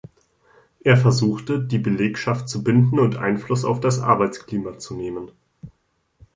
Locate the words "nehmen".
4.95-5.29